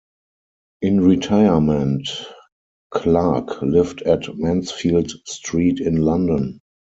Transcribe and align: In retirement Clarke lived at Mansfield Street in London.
In 0.81 1.01
retirement 1.01 2.09
Clarke 2.89 3.61
lived 3.61 4.01
at 4.01 4.35
Mansfield 4.35 5.11
Street 5.27 5.79
in 5.79 5.97
London. 5.97 6.59